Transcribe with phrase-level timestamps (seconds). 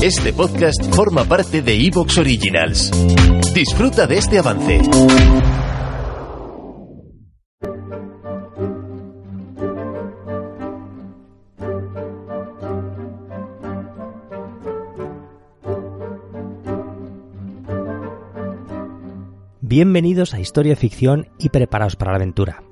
[0.00, 2.92] Este podcast forma parte de Evox Originals.
[3.52, 4.80] Disfruta de este avance.
[19.60, 22.62] Bienvenidos a Historia Ficción y preparaos para la aventura.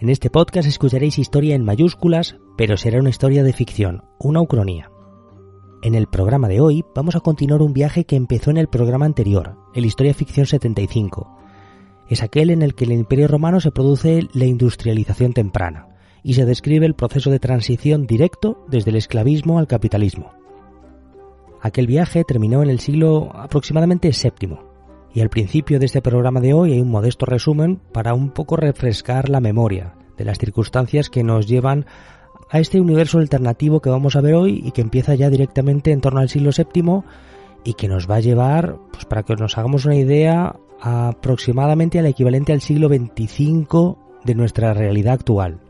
[0.00, 4.89] En este podcast escucharéis historia en mayúsculas, pero será una historia de ficción, una ucronía.
[5.82, 9.06] En el programa de hoy vamos a continuar un viaje que empezó en el programa
[9.06, 11.38] anterior, el Historia Ficción 75.
[12.10, 15.88] Es aquel en el que el Imperio Romano se produce la industrialización temprana
[16.22, 20.34] y se describe el proceso de transición directo desde el esclavismo al capitalismo.
[21.62, 24.58] Aquel viaje terminó en el siglo aproximadamente VII,
[25.14, 28.56] y al principio de este programa de hoy hay un modesto resumen para un poco
[28.56, 31.86] refrescar la memoria de las circunstancias que nos llevan
[32.50, 36.00] a este universo alternativo que vamos a ver hoy y que empieza ya directamente en
[36.00, 37.02] torno al siglo VII
[37.64, 42.06] y que nos va a llevar, pues para que nos hagamos una idea, aproximadamente al
[42.06, 45.60] equivalente al siglo XXV de nuestra realidad actual.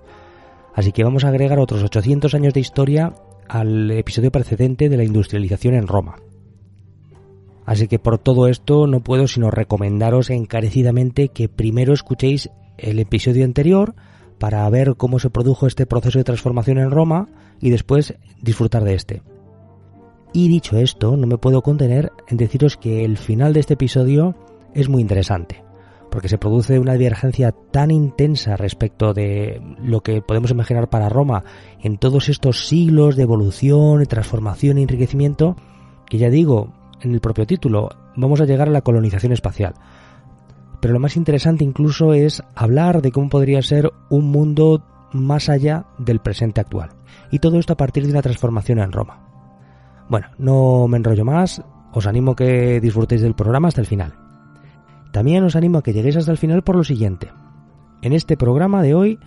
[0.75, 3.15] Así que vamos a agregar otros 800 años de historia
[3.49, 6.17] al episodio precedente de la industrialización en Roma.
[7.67, 13.45] Así que por todo esto no puedo sino recomendaros encarecidamente que primero escuchéis el episodio
[13.45, 13.95] anterior
[14.41, 17.29] para ver cómo se produjo este proceso de transformación en Roma
[17.61, 19.23] y después disfrutar de este.
[20.33, 24.35] Y dicho esto, no me puedo contener en deciros que el final de este episodio
[24.75, 25.63] es muy interesante,
[26.11, 31.45] porque se produce una divergencia tan intensa respecto de lo que podemos imaginar para Roma
[31.83, 35.55] en todos estos siglos de evolución, de transformación y enriquecimiento,
[36.09, 39.75] que ya digo, en el propio título, vamos a llegar a la colonización espacial.
[40.81, 45.87] Pero lo más interesante incluso es hablar de cómo podría ser un mundo más allá
[45.99, 46.91] del presente actual.
[47.31, 49.21] Y todo esto a partir de una transformación en Roma.
[50.09, 54.15] Bueno, no me enrollo más, os animo a que disfrutéis del programa hasta el final.
[55.13, 57.31] También os animo a que lleguéis hasta el final por lo siguiente.
[58.03, 59.19] En este programa de hoy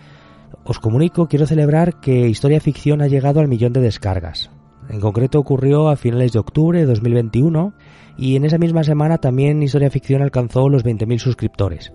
[0.64, 4.50] os comunico, quiero celebrar que Historia Ficción ha llegado al millón de descargas.
[4.90, 7.74] En concreto ocurrió a finales de octubre de 2021
[8.18, 11.94] y en esa misma semana también Historia Ficción alcanzó los 20.000 suscriptores.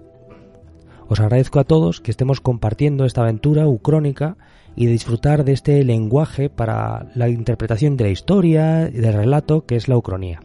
[1.08, 4.36] Os agradezco a todos que estemos compartiendo esta aventura ucrónica
[4.76, 9.76] y disfrutar de este lenguaje para la interpretación de la historia y del relato que
[9.76, 10.40] es la ucronía.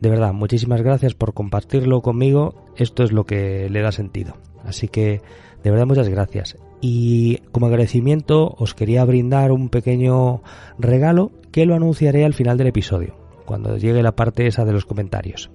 [0.00, 4.36] De verdad, muchísimas gracias por compartirlo conmigo, esto es lo que le da sentido.
[4.64, 5.22] Así que,
[5.62, 6.56] de verdad, muchas gracias.
[6.80, 10.42] Y como agradecimiento os quería brindar un pequeño
[10.78, 14.86] regalo que lo anunciaré al final del episodio, cuando llegue la parte esa de los
[14.86, 15.52] comentarios.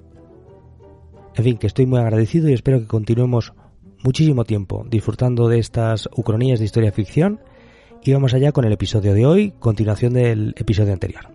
[1.35, 3.51] En fin, que estoy muy agradecido y espero que continuemos
[4.01, 7.41] muchísimo tiempo disfrutando de estas ucronías de historia ficción
[8.01, 11.31] y vamos allá con el episodio de hoy, continuación del episodio anterior.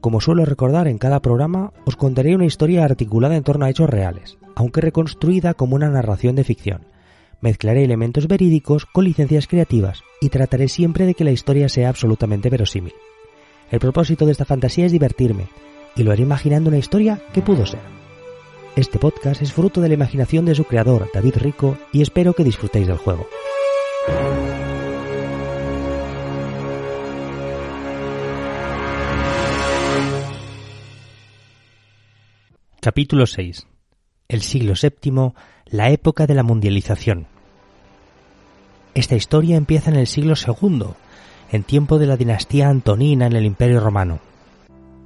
[0.00, 3.90] Como suelo recordar en cada programa, os contaré una historia articulada en torno a hechos
[3.90, 6.86] reales, aunque reconstruida como una narración de ficción.
[7.42, 12.48] Mezclaré elementos verídicos con licencias creativas y trataré siempre de que la historia sea absolutamente
[12.48, 12.94] verosímil.
[13.70, 15.48] El propósito de esta fantasía es divertirme,
[15.96, 17.80] y lo haré imaginando una historia que pudo ser.
[18.76, 22.44] Este podcast es fruto de la imaginación de su creador, David Rico, y espero que
[22.44, 23.26] disfrutéis del juego.
[32.80, 33.66] Capítulo 6.
[34.28, 35.32] El siglo VII,
[35.66, 37.28] la época de la mundialización.
[38.94, 40.88] Esta historia empieza en el siglo II,
[41.50, 44.20] en tiempo de la dinastía Antonina en el Imperio Romano.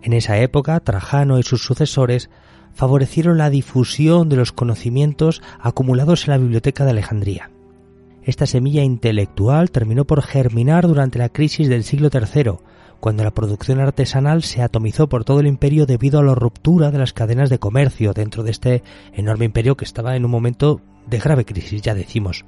[0.02, 2.30] En esa época, Trajano y sus sucesores
[2.74, 7.50] favorecieron la difusión de los conocimientos acumulados en la Biblioteca de Alejandría.
[8.22, 12.52] Esta semilla intelectual terminó por germinar durante la crisis del siglo III,
[13.00, 16.98] cuando la producción artesanal se atomizó por todo el imperio debido a la ruptura de
[16.98, 18.82] las cadenas de comercio dentro de este
[19.12, 22.44] enorme imperio que estaba en un momento de grave crisis, ya decimos.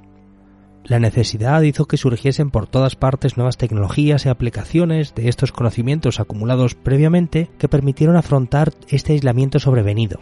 [0.83, 6.19] La necesidad hizo que surgiesen por todas partes nuevas tecnologías y aplicaciones de estos conocimientos
[6.19, 10.19] acumulados previamente que permitieron afrontar este aislamiento sobrevenido.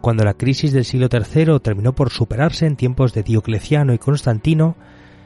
[0.00, 4.76] Cuando la crisis del siglo III terminó por superarse en tiempos de Diocleciano y Constantino,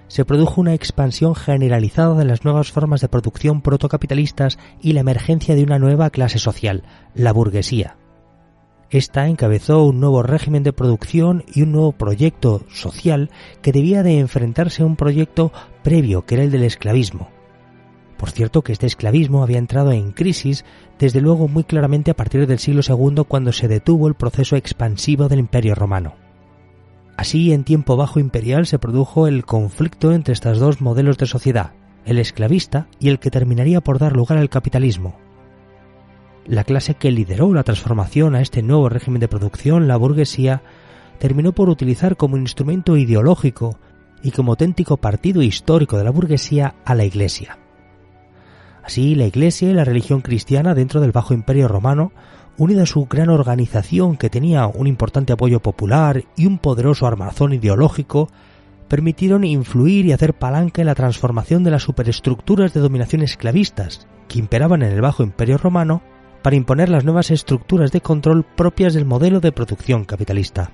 [0.08, 5.55] se produjo una expansión generalizada de las nuevas formas de producción protocapitalistas y la emergencia
[5.55, 6.84] de una nueva clase social,
[7.14, 7.96] la burguesía.
[8.91, 13.31] Esta encabezó un nuevo régimen de producción y un nuevo proyecto social
[13.61, 15.53] que debía de enfrentarse a un proyecto
[15.83, 17.29] previo que era el del esclavismo.
[18.17, 20.65] Por cierto que este esclavismo había entrado en crisis
[20.99, 25.29] desde luego muy claramente a partir del siglo II cuando se detuvo el proceso expansivo
[25.29, 26.15] del Imperio romano.
[27.17, 31.73] Así, en tiempo bajo imperial se produjo el conflicto entre estos dos modelos de sociedad,
[32.05, 35.17] el esclavista y el que terminaría por dar lugar al capitalismo.
[36.46, 40.62] La clase que lideró la transformación a este nuevo régimen de producción, la burguesía,
[41.19, 43.78] terminó por utilizar como instrumento ideológico
[44.22, 47.58] y como auténtico partido histórico de la burguesía a la Iglesia.
[48.84, 52.12] Así, la Iglesia y la religión cristiana dentro del Bajo Imperio Romano,
[52.58, 57.54] unida a su gran organización que tenía un importante apoyo popular y un poderoso armazón
[57.54, 58.31] ideológico,
[58.87, 64.38] permitieron influir y hacer palanca en la transformación de las superestructuras de dominación esclavistas que
[64.38, 66.02] imperaban en el Bajo Imperio Romano
[66.46, 70.70] para imponer las nuevas estructuras de control propias del modelo de producción capitalista.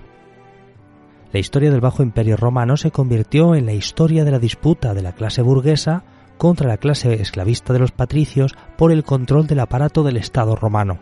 [1.33, 5.01] La historia del Bajo Imperio Romano se convirtió en la historia de la disputa de
[5.01, 6.05] la clase burguesa
[6.37, 10.99] contra la clase esclavista de los patricios por el control del aparato del Estado romano.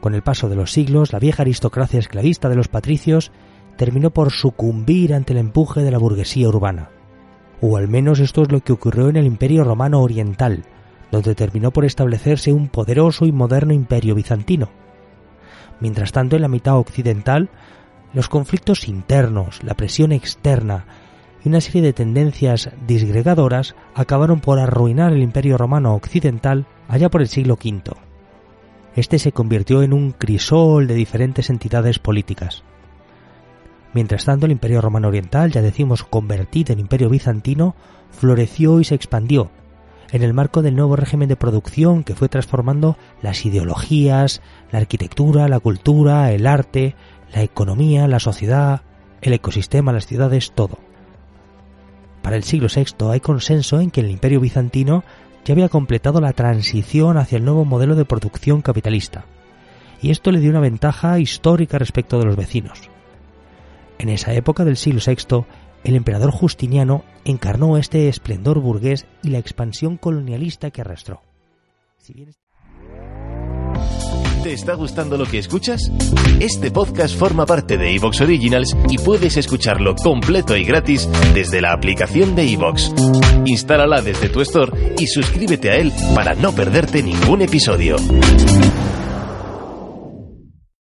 [0.00, 3.30] Con el paso de los siglos, la vieja aristocracia esclavista de los patricios
[3.76, 6.90] terminó por sucumbir ante el empuje de la burguesía urbana.
[7.60, 10.64] O al menos esto es lo que ocurrió en el Imperio Romano Oriental,
[11.10, 14.70] donde terminó por establecerse un poderoso y moderno imperio bizantino.
[15.80, 17.48] Mientras tanto, en la mitad occidental,
[18.12, 20.84] los conflictos internos, la presión externa
[21.44, 27.22] y una serie de tendencias disgregadoras acabaron por arruinar el imperio romano occidental allá por
[27.22, 27.82] el siglo V.
[28.96, 32.64] Este se convirtió en un crisol de diferentes entidades políticas.
[33.94, 37.74] Mientras tanto, el imperio romano oriental, ya decimos convertido en imperio bizantino,
[38.10, 39.50] floreció y se expandió,
[40.12, 44.42] en el marco del nuevo régimen de producción que fue transformando las ideologías,
[44.72, 46.96] la arquitectura, la cultura, el arte,
[47.32, 48.82] la economía, la sociedad,
[49.22, 50.78] el ecosistema, las ciudades, todo.
[52.22, 55.04] Para el siglo VI hay consenso en que el imperio bizantino
[55.44, 59.24] ya había completado la transición hacia el nuevo modelo de producción capitalista,
[60.02, 62.90] y esto le dio una ventaja histórica respecto de los vecinos.
[64.00, 65.44] En esa época del siglo VI,
[65.84, 71.20] el emperador Justiniano encarnó este esplendor burgués y la expansión colonialista que arrastró.
[74.42, 75.92] ¿Te está gustando lo que escuchas?
[76.40, 81.74] Este podcast forma parte de Evox Originals y puedes escucharlo completo y gratis desde la
[81.74, 82.94] aplicación de Evox.
[83.44, 87.96] Instálala desde tu store y suscríbete a él para no perderte ningún episodio.